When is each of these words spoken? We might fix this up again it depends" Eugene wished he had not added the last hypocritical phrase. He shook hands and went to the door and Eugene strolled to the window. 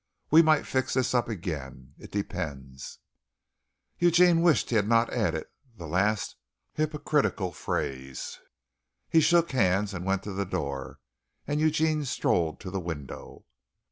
We 0.31 0.41
might 0.41 0.65
fix 0.65 0.95
this 0.95 1.13
up 1.13 1.29
again 1.29 1.93
it 1.99 2.09
depends" 2.11 2.97
Eugene 3.99 4.41
wished 4.41 4.71
he 4.71 4.75
had 4.75 4.87
not 4.87 5.13
added 5.13 5.45
the 5.77 5.85
last 5.85 6.37
hypocritical 6.73 7.51
phrase. 7.51 8.39
He 9.09 9.21
shook 9.21 9.51
hands 9.51 9.93
and 9.93 10.03
went 10.03 10.23
to 10.23 10.33
the 10.33 10.43
door 10.43 10.97
and 11.45 11.59
Eugene 11.61 12.03
strolled 12.05 12.59
to 12.61 12.71
the 12.71 12.79
window. 12.79 13.45